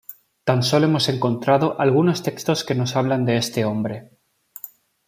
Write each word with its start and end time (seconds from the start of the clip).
Tan 0.47 0.63
solo 0.63 0.87
hemos 0.87 1.09
encontrado 1.09 1.79
algunos 1.79 2.23
textos 2.23 2.63
que 2.63 2.73
nos 2.73 2.95
hablan 2.95 3.23
de 3.23 3.37
este 3.37 3.65
hombre. 3.65 4.09